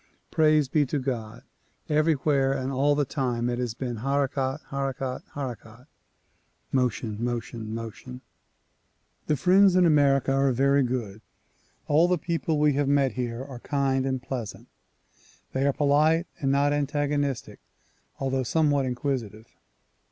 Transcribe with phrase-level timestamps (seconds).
[0.31, 1.43] Praise be to God!
[1.87, 5.85] everywhere and all the time it has been "harakat, "''harakat, "*' harakat
[6.71, 8.21] "(''motion,"" motion, ""motion
[9.27, 11.21] ").The friends in America are very good.
[11.87, 14.67] All the people we have met here are kind and pleasant.
[15.53, 17.57] They are polite and not antago nistic
[18.19, 19.55] although somewhat inquisitive.